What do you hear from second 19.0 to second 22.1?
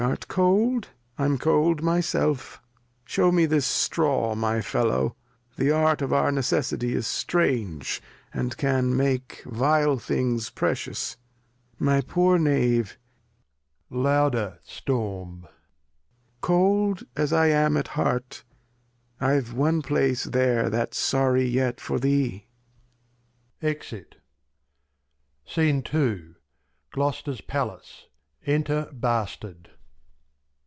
I've one Place there [Loud. Storm. That's sorry yet for